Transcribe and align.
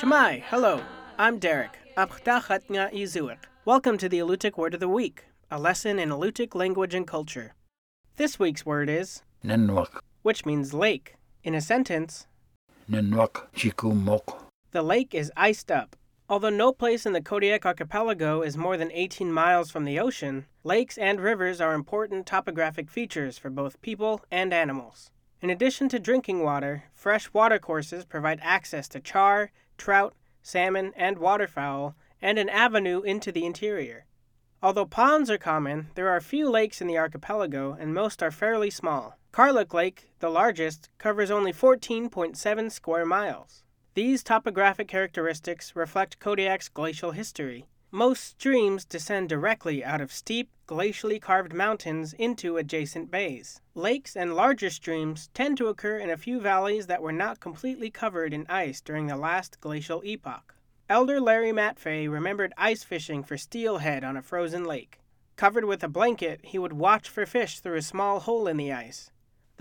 Cama'i, 0.00 0.42
hello. 0.46 0.80
I'm 1.18 1.38
Derek. 1.38 1.78
Welcome 3.66 3.98
to 3.98 4.08
the 4.08 4.18
Alutiiq 4.20 4.56
Word 4.56 4.72
of 4.72 4.80
the 4.80 4.88
Week, 4.88 5.24
a 5.50 5.58
lesson 5.58 5.98
in 5.98 6.08
Alutiiq 6.08 6.54
language 6.54 6.94
and 6.94 7.06
culture. 7.06 7.52
This 8.16 8.38
week's 8.38 8.64
word 8.64 8.88
is 8.88 9.22
Nanwaq. 9.44 10.00
which 10.22 10.46
means 10.46 10.72
lake. 10.72 11.16
In 11.44 11.54
a 11.54 11.60
sentence, 11.60 12.26
Nanwaq 12.90 13.48
chikumok. 13.54 14.38
the 14.70 14.82
lake 14.82 15.14
is 15.14 15.30
iced 15.36 15.70
up. 15.70 15.94
Although 16.28 16.50
no 16.50 16.72
place 16.72 17.04
in 17.04 17.12
the 17.12 17.20
Kodiak 17.20 17.66
archipelago 17.66 18.42
is 18.42 18.56
more 18.56 18.76
than 18.76 18.90
18 18.92 19.32
miles 19.32 19.70
from 19.70 19.84
the 19.84 19.98
ocean, 19.98 20.46
lakes 20.64 20.96
and 20.96 21.20
rivers 21.20 21.60
are 21.60 21.74
important 21.74 22.26
topographic 22.26 22.88
features 22.88 23.38
for 23.38 23.50
both 23.50 23.82
people 23.82 24.22
and 24.30 24.54
animals. 24.54 25.10
In 25.40 25.50
addition 25.50 25.88
to 25.88 25.98
drinking 25.98 26.42
water, 26.44 26.84
fresh 26.94 27.32
watercourses 27.32 28.04
provide 28.04 28.38
access 28.42 28.88
to 28.88 29.00
char, 29.00 29.50
trout, 29.76 30.14
salmon, 30.40 30.92
and 30.96 31.18
waterfowl, 31.18 31.96
and 32.22 32.38
an 32.38 32.48
avenue 32.48 33.02
into 33.02 33.32
the 33.32 33.44
interior. 33.44 34.06
Although 34.62 34.86
ponds 34.86 35.28
are 35.28 35.38
common, 35.38 35.90
there 35.96 36.08
are 36.08 36.20
few 36.20 36.48
lakes 36.48 36.80
in 36.80 36.86
the 36.86 36.96
archipelago, 36.96 37.76
and 37.78 37.92
most 37.92 38.22
are 38.22 38.30
fairly 38.30 38.70
small. 38.70 39.18
Karluk 39.32 39.74
Lake, 39.74 40.12
the 40.20 40.30
largest, 40.30 40.88
covers 40.98 41.32
only 41.32 41.52
14.7 41.52 42.70
square 42.70 43.04
miles. 43.04 43.64
These 43.94 44.22
topographic 44.22 44.88
characteristics 44.88 45.76
reflect 45.76 46.18
Kodiak's 46.18 46.70
glacial 46.70 47.10
history. 47.10 47.66
Most 47.90 48.24
streams 48.24 48.86
descend 48.86 49.28
directly 49.28 49.84
out 49.84 50.00
of 50.00 50.10
steep, 50.10 50.48
glacially 50.66 51.20
carved 51.20 51.52
mountains 51.52 52.14
into 52.14 52.56
adjacent 52.56 53.10
bays. 53.10 53.60
Lakes 53.74 54.16
and 54.16 54.34
larger 54.34 54.70
streams 54.70 55.28
tend 55.34 55.58
to 55.58 55.66
occur 55.66 55.98
in 55.98 56.08
a 56.08 56.16
few 56.16 56.40
valleys 56.40 56.86
that 56.86 57.02
were 57.02 57.12
not 57.12 57.40
completely 57.40 57.90
covered 57.90 58.32
in 58.32 58.46
ice 58.48 58.80
during 58.80 59.08
the 59.08 59.16
last 59.16 59.60
glacial 59.60 60.02
epoch. 60.06 60.54
Elder 60.88 61.20
Larry 61.20 61.52
Matfay 61.52 62.10
remembered 62.10 62.54
ice 62.56 62.82
fishing 62.82 63.22
for 63.22 63.36
steelhead 63.36 64.04
on 64.04 64.16
a 64.16 64.22
frozen 64.22 64.64
lake. 64.64 65.00
Covered 65.36 65.66
with 65.66 65.84
a 65.84 65.88
blanket, 65.88 66.40
he 66.42 66.58
would 66.58 66.72
watch 66.72 67.10
for 67.10 67.26
fish 67.26 67.60
through 67.60 67.76
a 67.76 67.82
small 67.82 68.20
hole 68.20 68.48
in 68.48 68.56
the 68.56 68.72
ice. 68.72 69.10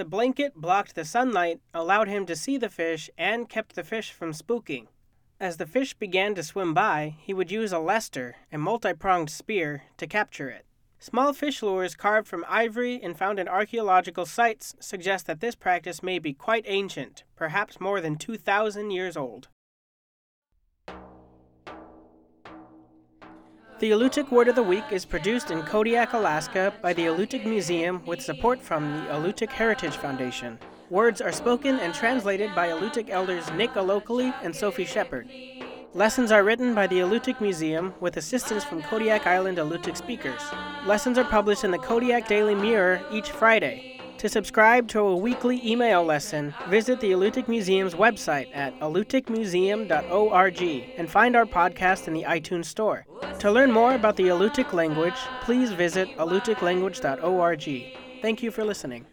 The 0.02 0.05
blanket 0.05 0.55
blocked 0.55 0.95
the 0.95 1.05
sunlight, 1.05 1.61
allowed 1.75 2.07
him 2.07 2.25
to 2.25 2.35
see 2.35 2.57
the 2.57 2.71
fish, 2.71 3.07
and 3.19 3.47
kept 3.47 3.75
the 3.75 3.83
fish 3.83 4.11
from 4.11 4.31
spooking. 4.31 4.88
As 5.39 5.57
the 5.57 5.67
fish 5.67 5.94
began 5.94 6.33
to 6.33 6.41
swim 6.41 6.73
by, 6.73 7.17
he 7.19 7.35
would 7.35 7.52
use 7.52 7.71
a 7.71 7.77
leister, 7.77 8.38
a 8.52 8.57
multi 8.57 8.94
pronged 8.94 9.29
spear, 9.29 9.83
to 9.97 10.07
capture 10.07 10.49
it. 10.49 10.66
Small 10.97 11.33
fish 11.33 11.61
lures 11.61 11.94
carved 11.94 12.27
from 12.27 12.44
ivory 12.49 12.99
and 12.99 13.16
found 13.16 13.38
in 13.38 13.47
archaeological 13.47 14.25
sites 14.25 14.73
suggest 14.79 15.27
that 15.27 15.39
this 15.39 15.53
practice 15.53 16.02
may 16.02 16.17
be 16.17 16.33
quite 16.33 16.66
ancient, 16.66 17.23
perhaps 17.35 17.79
more 17.79 18.02
than 18.02 18.16
2,000 18.16 18.89
years 18.89 19.16
old. 19.16 19.49
The 23.81 23.89
Alutiiq 23.89 24.29
Word 24.29 24.47
of 24.47 24.53
the 24.53 24.61
Week 24.61 24.83
is 24.91 25.05
produced 25.05 25.49
in 25.49 25.63
Kodiak, 25.63 26.13
Alaska 26.13 26.71
by 26.83 26.93
the 26.93 27.07
Alutiiq 27.07 27.45
Museum 27.45 28.05
with 28.05 28.21
support 28.21 28.61
from 28.61 28.83
the 28.83 29.07
Alutiiq 29.07 29.49
Heritage 29.49 29.97
Foundation. 29.97 30.59
Words 30.91 31.19
are 31.19 31.31
spoken 31.31 31.79
and 31.79 31.91
translated 31.91 32.53
by 32.53 32.67
Alutiiq 32.67 33.09
elders 33.09 33.49
Nick 33.53 33.71
Alokli 33.71 34.35
and 34.43 34.55
Sophie 34.55 34.85
Shepherd. 34.85 35.27
Lessons 35.95 36.31
are 36.31 36.43
written 36.43 36.75
by 36.75 36.85
the 36.85 36.99
Alutiiq 36.99 37.41
Museum 37.41 37.95
with 37.99 38.17
assistance 38.17 38.63
from 38.63 38.83
Kodiak 38.83 39.25
Island 39.25 39.57
Alutiiq 39.57 39.97
speakers. 39.97 40.43
Lessons 40.85 41.17
are 41.17 41.23
published 41.23 41.63
in 41.63 41.71
the 41.71 41.79
Kodiak 41.79 42.27
Daily 42.27 42.53
Mirror 42.53 43.01
each 43.11 43.31
Friday. 43.31 43.99
To 44.22 44.30
subscribe 44.30 44.88
to 44.89 45.00
a 45.00 45.17
weekly 45.17 45.59
email 45.67 46.06
lesson, 46.06 46.53
visit 46.69 47.00
the 47.00 47.09
Alutiiq 47.09 47.47
Museum's 47.47 47.95
website 47.95 48.56
at 48.56 48.79
alutiiqmuseum.org 48.79 50.62
and 50.95 51.09
find 51.09 51.35
our 51.35 51.47
podcast 51.47 52.07
in 52.07 52.13
the 52.13 52.22
iTunes 52.22 52.66
Store. 52.66 53.07
To 53.40 53.51
learn 53.51 53.72
more 53.72 53.95
about 53.95 54.18
the 54.18 54.28
Alutiiq 54.28 54.73
language, 54.73 55.18
please 55.41 55.72
visit 55.72 56.07
alutiiqlanguage.org. 56.18 57.97
Thank 58.22 58.44
you 58.44 58.51
for 58.51 58.63
listening. 58.63 59.07